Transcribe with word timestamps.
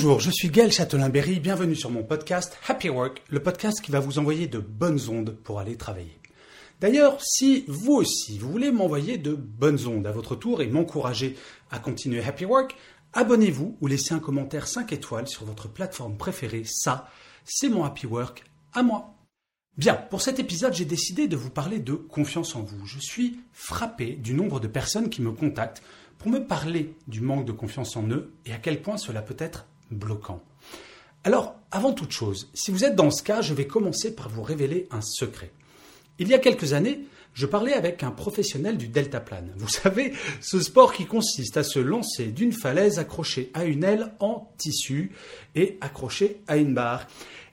Bonjour, 0.00 0.20
je 0.20 0.30
suis 0.30 0.48
Gaël 0.48 0.70
Châtelain-Berry, 0.70 1.40
bienvenue 1.40 1.74
sur 1.74 1.90
mon 1.90 2.04
podcast 2.04 2.56
Happy 2.68 2.88
Work, 2.88 3.20
le 3.30 3.42
podcast 3.42 3.80
qui 3.80 3.90
va 3.90 3.98
vous 3.98 4.20
envoyer 4.20 4.46
de 4.46 4.60
bonnes 4.60 5.00
ondes 5.08 5.36
pour 5.42 5.58
aller 5.58 5.76
travailler. 5.76 6.20
D'ailleurs, 6.80 7.20
si 7.20 7.64
vous 7.66 7.94
aussi, 7.94 8.38
vous 8.38 8.48
voulez 8.48 8.70
m'envoyer 8.70 9.18
de 9.18 9.34
bonnes 9.34 9.88
ondes 9.88 10.06
à 10.06 10.12
votre 10.12 10.36
tour 10.36 10.62
et 10.62 10.68
m'encourager 10.68 11.36
à 11.72 11.80
continuer 11.80 12.22
Happy 12.22 12.44
Work, 12.44 12.76
abonnez-vous 13.12 13.76
ou 13.80 13.88
laissez 13.88 14.14
un 14.14 14.20
commentaire 14.20 14.68
5 14.68 14.92
étoiles 14.92 15.26
sur 15.26 15.44
votre 15.44 15.66
plateforme 15.66 16.16
préférée. 16.16 16.62
Ça, 16.64 17.08
c'est 17.44 17.68
mon 17.68 17.82
Happy 17.82 18.06
Work 18.06 18.44
à 18.74 18.84
moi. 18.84 19.16
Bien, 19.76 19.94
pour 19.94 20.22
cet 20.22 20.38
épisode, 20.38 20.74
j'ai 20.74 20.84
décidé 20.84 21.26
de 21.26 21.34
vous 21.34 21.50
parler 21.50 21.80
de 21.80 21.94
confiance 21.94 22.54
en 22.54 22.62
vous. 22.62 22.86
Je 22.86 23.00
suis 23.00 23.40
frappé 23.52 24.12
du 24.12 24.32
nombre 24.32 24.60
de 24.60 24.68
personnes 24.68 25.10
qui 25.10 25.22
me 25.22 25.32
contactent 25.32 25.82
pour 26.18 26.30
me 26.30 26.46
parler 26.46 26.94
du 27.08 27.20
manque 27.20 27.46
de 27.46 27.52
confiance 27.52 27.96
en 27.96 28.06
eux 28.06 28.32
et 28.46 28.52
à 28.52 28.58
quel 28.58 28.80
point 28.80 28.96
cela 28.96 29.22
peut 29.22 29.36
être 29.40 29.66
bloquant. 29.90 30.42
Alors, 31.24 31.56
avant 31.70 31.92
toute 31.92 32.12
chose, 32.12 32.48
si 32.54 32.70
vous 32.70 32.84
êtes 32.84 32.94
dans 32.94 33.10
ce 33.10 33.22
cas, 33.22 33.42
je 33.42 33.54
vais 33.54 33.66
commencer 33.66 34.14
par 34.14 34.28
vous 34.28 34.42
révéler 34.42 34.88
un 34.90 35.00
secret. 35.00 35.50
Il 36.18 36.28
y 36.28 36.34
a 36.34 36.38
quelques 36.38 36.72
années, 36.72 37.06
je 37.34 37.46
parlais 37.46 37.74
avec 37.74 38.02
un 38.02 38.10
professionnel 38.10 38.76
du 38.76 38.88
deltaplane. 38.88 39.52
Vous 39.56 39.68
savez, 39.68 40.12
ce 40.40 40.60
sport 40.60 40.92
qui 40.92 41.06
consiste 41.06 41.56
à 41.56 41.62
se 41.62 41.78
lancer 41.78 42.26
d'une 42.26 42.52
falaise 42.52 42.98
accrochée 42.98 43.50
à 43.54 43.64
une 43.64 43.84
aile 43.84 44.12
en 44.20 44.52
tissu 44.58 45.12
et 45.54 45.78
accrochée 45.80 46.40
à 46.46 46.56
une 46.56 46.74
barre. 46.74 47.06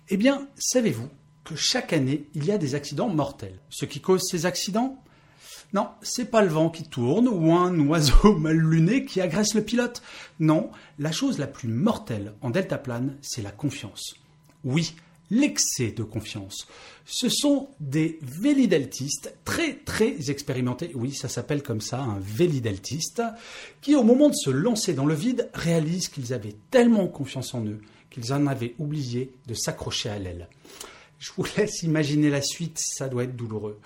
Eh 0.09 0.17
bien, 0.17 0.47
savez-vous 0.57 1.09
que 1.43 1.55
chaque 1.55 1.93
année, 1.93 2.27
il 2.33 2.45
y 2.45 2.51
a 2.51 2.57
des 2.57 2.75
accidents 2.75 3.09
mortels? 3.09 3.59
Ce 3.69 3.85
qui 3.85 4.01
cause 4.01 4.27
ces 4.27 4.45
accidents? 4.45 5.03
Non, 5.73 5.89
c'est 6.01 6.31
pas 6.31 6.41
le 6.41 6.49
vent 6.49 6.69
qui 6.69 6.83
tourne 6.83 7.27
ou 7.27 7.53
un 7.53 7.77
oiseau 7.87 8.35
mal 8.37 8.57
luné 8.57 9.05
qui 9.05 9.21
agresse 9.21 9.53
le 9.53 9.63
pilote. 9.63 10.01
Non, 10.39 10.69
la 10.99 11.11
chose 11.11 11.37
la 11.37 11.47
plus 11.47 11.69
mortelle 11.69 12.33
en 12.41 12.49
deltaplane, 12.49 13.17
c'est 13.21 13.41
la 13.41 13.51
confiance. 13.51 14.15
Oui, 14.63 14.95
l'excès 15.29 15.91
de 15.91 16.03
confiance. 16.03 16.67
Ce 17.05 17.29
sont 17.29 17.69
des 17.79 18.19
vélideltistes 18.21 19.35
très 19.43 19.75
très 19.75 20.29
expérimentés, 20.29 20.91
oui 20.95 21.13
ça 21.13 21.29
s'appelle 21.29 21.61
comme 21.61 21.81
ça, 21.81 21.99
un 21.99 22.19
vélideltiste, 22.19 23.21
qui 23.81 23.95
au 23.95 24.03
moment 24.03 24.29
de 24.29 24.35
se 24.35 24.49
lancer 24.49 24.93
dans 24.93 25.05
le 25.05 25.13
vide 25.13 25.49
réalisent 25.53 26.09
qu'ils 26.09 26.33
avaient 26.33 26.55
tellement 26.71 27.07
confiance 27.07 27.53
en 27.53 27.65
eux 27.65 27.81
qu'ils 28.15 28.31
en 28.31 28.47
avaient 28.47 28.75
oublié 28.79 29.33
de 29.45 29.53
s'accrocher 29.53 30.09
à 30.09 30.17
l'aile. 30.17 30.47
Je 31.19 31.31
vous 31.35 31.45
laisse 31.57 31.83
imaginer 31.83 32.29
la 32.29 32.41
suite, 32.41 32.79
ça 32.79 33.09
doit 33.09 33.25
être 33.25 33.35
douloureux. 33.35 33.79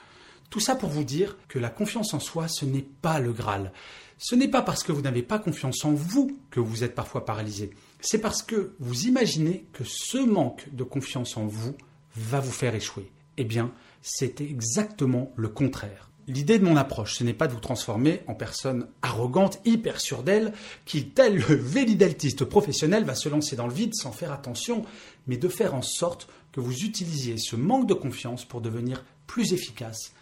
Tout 0.49 0.59
ça 0.59 0.75
pour 0.75 0.89
vous 0.89 1.03
dire 1.03 1.37
que 1.47 1.59
la 1.59 1.69
confiance 1.69 2.13
en 2.13 2.19
soi, 2.19 2.47
ce 2.47 2.65
n'est 2.65 2.87
pas 3.01 3.19
le 3.19 3.33
Graal. 3.33 3.71
Ce 4.17 4.35
n'est 4.35 4.47
pas 4.47 4.63
parce 4.63 4.83
que 4.83 4.91
vous 4.91 5.01
n'avez 5.01 5.21
pas 5.21 5.39
confiance 5.39 5.85
en 5.85 5.91
vous 5.91 6.37
que 6.49 6.59
vous 6.59 6.83
êtes 6.83 6.95
parfois 6.95 7.23
paralysé. 7.23 7.69
C'est 8.01 8.17
parce 8.19 8.41
que 8.41 8.73
vous 8.79 9.05
imaginez 9.05 9.65
que 9.73 9.83
ce 9.85 10.17
manque 10.17 10.67
de 10.73 10.83
confiance 10.83 11.37
en 11.37 11.45
vous 11.45 11.75
va 12.15 12.39
vous 12.39 12.51
faire 12.51 12.73
échouer. 12.73 13.11
Eh 13.37 13.43
bien, 13.43 13.71
c'est 14.01 14.41
exactement 14.41 15.31
le 15.35 15.49
contraire. 15.49 16.09
L'idée 16.27 16.59
de 16.59 16.65
mon 16.65 16.75
approche, 16.77 17.15
ce 17.15 17.23
n'est 17.23 17.33
pas 17.33 17.47
de 17.47 17.53
vous 17.53 17.59
transformer 17.59 18.21
en 18.27 18.35
personne 18.35 18.87
arrogante, 19.01 19.59
hyper 19.65 20.01
sûre 20.01 20.23
d'elle, 20.23 20.53
qui, 20.85 21.09
tel 21.09 21.37
le 21.37 21.55
vélideltiste 21.55 22.43
professionnel, 22.43 23.03
va 23.03 23.15
se 23.15 23.29
lancer 23.29 23.55
dans 23.55 23.67
le 23.67 23.73
vide 23.73 23.95
sans 23.95 24.11
faire 24.11 24.31
attention, 24.31 24.83
mais 25.27 25.37
de 25.37 25.47
faire 25.47 25.75
en 25.75 25.81
sorte 25.81 26.27
que 26.51 26.59
vous 26.59 26.83
utilisiez 26.83 27.37
ce 27.37 27.55
manque 27.55 27.87
de 27.87 27.93
confiance 27.93 28.45
pour 28.45 28.61
devenir 28.61 29.05
plus 29.27 29.53
efficace 29.53 30.13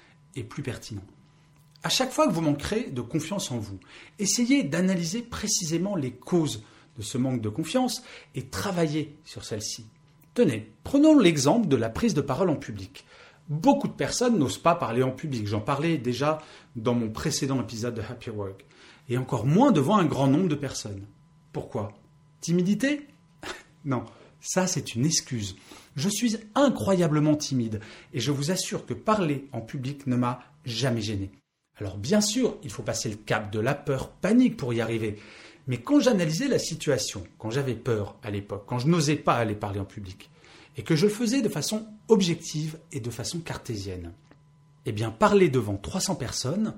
plus 0.43 0.63
pertinent. 0.63 1.03
À 1.83 1.89
chaque 1.89 2.11
fois 2.11 2.27
que 2.27 2.33
vous 2.33 2.41
manquerez 2.41 2.89
de 2.91 3.01
confiance 3.01 3.51
en 3.51 3.59
vous, 3.59 3.79
essayez 4.19 4.63
d'analyser 4.63 5.21
précisément 5.21 5.95
les 5.95 6.11
causes 6.11 6.63
de 6.97 7.03
ce 7.03 7.17
manque 7.17 7.41
de 7.41 7.49
confiance 7.49 8.03
et 8.35 8.47
travailler 8.47 9.17
sur 9.23 9.45
celle-ci. 9.45 9.85
Tenez, 10.33 10.71
prenons 10.83 11.17
l'exemple 11.17 11.67
de 11.67 11.75
la 11.75 11.89
prise 11.89 12.13
de 12.13 12.21
parole 12.21 12.49
en 12.49 12.55
public. 12.55 13.05
Beaucoup 13.49 13.87
de 13.87 13.93
personnes 13.93 14.37
n'osent 14.37 14.57
pas 14.57 14.75
parler 14.75 15.03
en 15.03 15.11
public. 15.11 15.47
J'en 15.47 15.61
parlais 15.61 15.97
déjà 15.97 16.39
dans 16.75 16.93
mon 16.93 17.09
précédent 17.09 17.61
épisode 17.61 17.95
de 17.95 18.01
Happy 18.01 18.29
Work. 18.29 18.65
Et 19.09 19.17
encore 19.17 19.45
moins 19.45 19.71
devant 19.71 19.97
un 19.97 20.05
grand 20.05 20.27
nombre 20.27 20.49
de 20.49 20.55
personnes. 20.55 21.05
Pourquoi? 21.53 21.93
Timidité? 22.41 23.07
Non, 23.85 24.03
ça 24.47 24.65
c'est 24.65 24.95
une 24.95 25.05
excuse. 25.05 25.57
Je 25.97 26.07
suis 26.07 26.37
incroyablement 26.55 27.35
timide 27.35 27.81
et 28.13 28.21
je 28.21 28.31
vous 28.31 28.49
assure 28.49 28.85
que 28.85 28.93
parler 28.93 29.49
en 29.51 29.59
public 29.59 30.07
ne 30.07 30.15
m'a 30.15 30.39
jamais 30.65 31.01
gêné. 31.01 31.31
Alors 31.75 31.97
bien 31.97 32.21
sûr, 32.21 32.57
il 32.63 32.71
faut 32.71 32.81
passer 32.81 33.09
le 33.09 33.17
cap 33.17 33.51
de 33.51 33.59
la 33.59 33.75
peur 33.75 34.09
panique 34.09 34.55
pour 34.55 34.73
y 34.73 34.79
arriver. 34.79 35.19
Mais 35.67 35.77
quand 35.77 35.99
j'analysais 35.99 36.47
la 36.47 36.59
situation, 36.59 37.25
quand 37.37 37.51
j'avais 37.51 37.75
peur 37.75 38.15
à 38.23 38.31
l'époque, 38.31 38.63
quand 38.65 38.79
je 38.79 38.87
n'osais 38.87 39.17
pas 39.17 39.35
aller 39.35 39.53
parler 39.53 39.81
en 39.81 39.85
public, 39.85 40.29
et 40.77 40.83
que 40.83 40.95
je 40.95 41.07
le 41.07 41.11
faisais 41.11 41.41
de 41.41 41.49
façon 41.49 41.85
objective 42.07 42.77
et 42.93 43.01
de 43.01 43.09
façon 43.09 43.39
cartésienne, 43.39 44.13
eh 44.85 44.93
bien 44.93 45.11
parler 45.11 45.49
devant 45.49 45.75
300 45.75 46.15
personnes, 46.15 46.73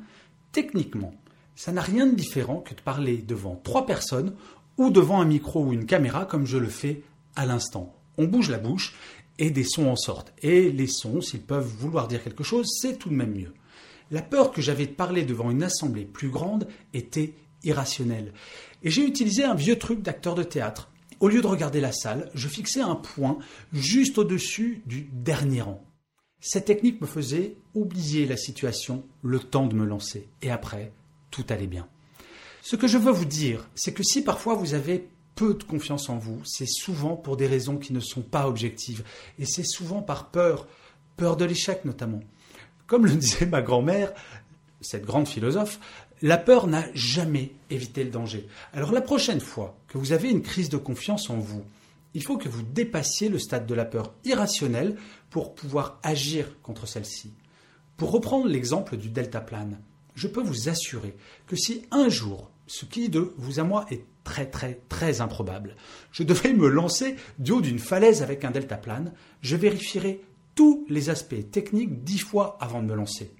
techniquement, 0.51 1.13
ça 1.55 1.71
n'a 1.71 1.81
rien 1.81 2.07
de 2.07 2.15
différent 2.15 2.61
que 2.61 2.73
de 2.73 2.81
parler 2.81 3.17
devant 3.17 3.61
trois 3.63 3.85
personnes 3.85 4.33
ou 4.77 4.89
devant 4.89 5.21
un 5.21 5.25
micro 5.25 5.65
ou 5.65 5.73
une 5.73 5.85
caméra 5.85 6.25
comme 6.25 6.47
je 6.47 6.57
le 6.57 6.69
fais 6.69 7.03
à 7.39 7.45
l'instant. 7.45 7.95
On 8.17 8.25
bouge 8.25 8.49
la 8.49 8.57
bouche 8.57 8.93
et 9.37 9.49
des 9.49 9.63
sons 9.63 9.87
en 9.87 9.95
sortent. 9.95 10.33
Et 10.41 10.71
les 10.71 10.87
sons, 10.87 11.21
s'ils 11.21 11.41
peuvent 11.41 11.65
vouloir 11.65 12.09
dire 12.09 12.21
quelque 12.21 12.43
chose, 12.43 12.67
c'est 12.81 12.97
tout 12.97 13.07
de 13.07 13.15
même 13.15 13.33
mieux. 13.33 13.53
La 14.11 14.21
peur 14.21 14.51
que 14.51 14.61
j'avais 14.61 14.87
de 14.87 14.91
parler 14.91 15.23
devant 15.23 15.49
une 15.49 15.63
assemblée 15.63 16.03
plus 16.03 16.29
grande 16.29 16.67
était 16.93 17.33
irrationnelle. 17.63 18.33
Et 18.83 18.89
j'ai 18.89 19.05
utilisé 19.05 19.45
un 19.45 19.55
vieux 19.55 19.79
truc 19.79 20.01
d'acteur 20.01 20.35
de 20.35 20.43
théâtre. 20.43 20.91
Au 21.21 21.29
lieu 21.29 21.41
de 21.41 21.47
regarder 21.47 21.79
la 21.79 21.93
salle, 21.93 22.29
je 22.33 22.49
fixais 22.49 22.81
un 22.81 22.95
point 22.95 23.39
juste 23.71 24.17
au-dessus 24.17 24.81
du 24.85 25.07
dernier 25.13 25.61
rang. 25.61 25.85
Cette 26.41 26.65
technique 26.65 26.99
me 26.99 27.07
faisait 27.07 27.55
oublier 27.73 28.25
la 28.25 28.37
situation, 28.37 29.05
le 29.21 29.39
temps 29.39 29.67
de 29.67 29.75
me 29.75 29.85
lancer. 29.85 30.27
Et 30.41 30.51
après, 30.51 30.91
tout 31.31 31.45
allait 31.47 31.67
bien. 31.67 31.87
Ce 32.61 32.75
que 32.75 32.87
je 32.87 32.97
veux 32.97 33.11
vous 33.11 33.25
dire, 33.25 33.69
c'est 33.75 33.93
que 33.93 34.03
si 34.03 34.23
parfois 34.23 34.55
vous 34.55 34.73
avez 34.73 35.07
peu 35.39 35.53
de 35.53 35.63
confiance 35.63 36.09
en 36.09 36.17
vous, 36.17 36.41
c'est 36.43 36.67
souvent 36.67 37.15
pour 37.15 37.37
des 37.37 37.47
raisons 37.47 37.77
qui 37.77 37.93
ne 37.93 38.01
sont 38.01 38.21
pas 38.21 38.45
objectives. 38.45 39.05
Et 39.39 39.45
c'est 39.45 39.63
souvent 39.63 40.01
par 40.01 40.31
peur, 40.31 40.67
peur 41.15 41.37
de 41.37 41.45
l'échec 41.45 41.85
notamment. 41.85 42.19
Comme 42.87 43.05
le 43.05 43.15
disait 43.15 43.45
ma 43.45 43.61
grand-mère, 43.61 44.11
cette 44.81 45.05
grande 45.05 45.29
philosophe, 45.29 45.79
la 46.21 46.37
peur 46.37 46.67
n'a 46.67 46.83
jamais 46.93 47.53
évité 47.69 48.03
le 48.03 48.09
danger. 48.09 48.49
Alors 48.73 48.91
la 48.91 48.99
prochaine 48.99 49.39
fois 49.39 49.77
que 49.87 49.97
vous 49.97 50.11
avez 50.11 50.29
une 50.29 50.41
crise 50.41 50.67
de 50.67 50.75
confiance 50.75 51.29
en 51.29 51.37
vous, 51.37 51.63
il 52.13 52.21
faut 52.21 52.37
que 52.37 52.49
vous 52.49 52.63
dépassiez 52.63 53.29
le 53.29 53.39
stade 53.39 53.65
de 53.65 53.75
la 53.75 53.85
peur 53.85 54.13
irrationnelle 54.25 54.97
pour 55.29 55.55
pouvoir 55.55 55.99
agir 56.03 56.47
contre 56.63 56.85
celle-ci. 56.85 57.31
Pour 57.95 58.11
reprendre 58.11 58.47
l'exemple 58.47 58.97
du 58.97 59.07
deltaplane, 59.07 59.79
je 60.15 60.27
peux 60.27 60.43
vous 60.43 60.67
assurer 60.67 61.15
que 61.47 61.55
si 61.55 61.85
un 61.91 62.09
jour, 62.09 62.51
ce 62.69 62.85
qui 62.85 63.09
de 63.09 63.33
vous 63.37 63.59
à 63.59 63.63
moi 63.63 63.85
est 63.89 64.05
très 64.23 64.45
très 64.45 64.79
très 64.89 65.21
improbable, 65.21 65.75
je 66.11 66.21
devais 66.21 66.53
me 66.53 66.67
lancer 66.67 67.15
du 67.39 67.51
haut 67.51 67.61
d'une 67.61 67.79
falaise 67.79 68.21
avec 68.21 68.45
un 68.45 68.51
deltaplane, 68.51 69.11
je 69.41 69.55
vérifierai 69.55 70.21
tous 70.53 70.85
les 70.87 71.09
aspects 71.09 71.49
techniques 71.51 72.03
dix 72.03 72.19
fois 72.19 72.57
avant 72.61 72.81
de 72.81 72.87
me 72.87 72.95
lancer. 72.95 73.33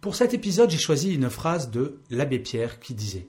Pour 0.00 0.16
cet 0.16 0.34
épisode, 0.34 0.70
j'ai 0.70 0.78
choisi 0.78 1.14
une 1.14 1.30
phrase 1.30 1.70
de 1.70 2.00
l'abbé 2.10 2.38
Pierre 2.38 2.80
qui 2.80 2.94
disait 2.94 3.28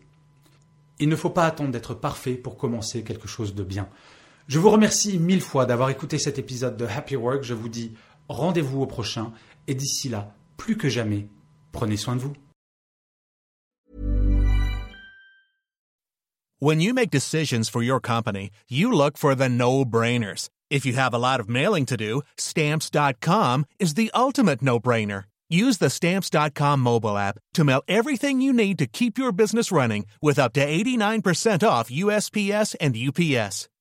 Il 1.00 1.10
ne 1.10 1.16
faut 1.16 1.30
pas 1.30 1.46
attendre 1.46 1.72
d'être 1.72 1.94
parfait 1.94 2.34
pour 2.34 2.58
commencer 2.58 3.04
quelque 3.04 3.28
chose 3.28 3.56
de 3.56 3.64
bien. 3.64 3.88
Je 4.50 4.58
vous 4.58 4.72
remercie 4.72 5.20
mille 5.20 5.42
fois 5.42 5.68
d'avoir 5.68 5.92
écouté 5.92 6.18
cet 6.18 6.40
épisode 6.40 6.76
de 6.76 6.88
Happy 6.88 7.16
Work. 7.16 7.44
Je 7.44 7.54
vous 7.54 7.70
dis 7.70 7.92
rendez-vous 8.30 8.82
au 8.82 8.88
prochain 8.88 9.32
et 9.68 9.76
d'ici 9.76 10.10
là, 10.10 10.34
plus 10.58 10.76
que 10.76 10.90
jamais, 10.90 11.28
prenez 11.72 11.98
soin 11.98 12.16
de 12.16 12.22
vous. 12.22 12.34
When 16.60 16.82
you 16.82 16.96
make 16.96 17.12
decisions 17.12 17.70
for 17.70 17.84
your 17.84 18.02
company, 18.02 18.50
you 18.68 18.92
look 18.92 19.20
for 19.20 19.36
the 19.36 19.48
no-brainers. 19.48 20.50
If 20.72 20.84
you 20.84 20.94
have 20.94 21.14
a 21.14 21.20
lot 21.20 21.40
of 21.40 21.48
mailing 21.48 21.86
to 21.86 21.96
do, 21.96 22.24
stamps.com 22.36 23.66
is 23.78 23.94
the 23.94 24.10
ultimate 24.16 24.64
no-brainer. 24.64 25.26
Use 25.48 25.78
the 25.78 25.92
stamps.com 25.92 26.80
mobile 26.80 27.20
app 27.20 27.38
to 27.54 27.64
mail 27.64 27.84
everything 27.88 28.42
you 28.42 28.52
need 28.52 28.80
to 28.80 28.88
keep 28.88 29.20
your 29.20 29.32
business 29.32 29.72
running 29.72 30.08
with 30.24 30.40
up 30.40 30.54
to 30.54 30.66
89% 30.66 31.64
off 31.64 31.92
USPS 31.92 32.76
and 32.82 32.98
UPS. 32.98 33.70